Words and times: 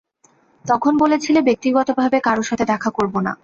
তখন 0.65 0.93
বলেছিলে 0.97 1.39
ব্যক্তিগতভাবে 1.41 2.17
কারো 2.19 2.43
সাথে 2.43 2.65
দেখা 2.65 2.89
করব 2.97 3.13
না। 3.19 3.31